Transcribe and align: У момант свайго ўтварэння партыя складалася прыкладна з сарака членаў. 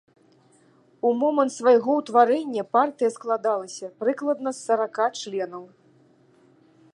У 1.09 1.09
момант 1.19 1.51
свайго 1.57 1.91
ўтварэння 1.99 2.63
партыя 2.77 3.09
складалася 3.17 3.91
прыкладна 4.01 4.49
з 4.57 4.63
сарака 4.65 5.07
членаў. 5.21 5.63